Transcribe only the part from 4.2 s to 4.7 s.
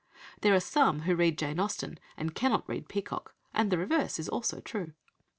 also